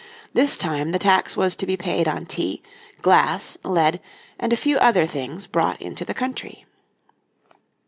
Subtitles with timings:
[0.33, 2.63] This time the tax was to be paid on tea,
[3.03, 4.01] glass, lead
[4.39, 6.65] and a few other things brought into the country.